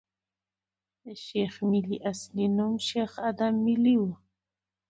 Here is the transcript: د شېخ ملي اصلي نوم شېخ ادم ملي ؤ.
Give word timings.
د 1.03 1.05
شېخ 1.25 1.53
ملي 1.71 1.97
اصلي 2.11 2.45
نوم 2.57 2.73
شېخ 2.87 3.11
ادم 3.29 3.53
ملي 3.65 3.95
ؤ. 4.05 4.09